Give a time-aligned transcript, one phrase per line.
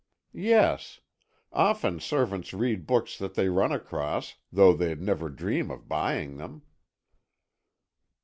[0.33, 0.99] "Yes,
[1.53, 6.63] often servants read books that they run across, though they'd never dream of buying them."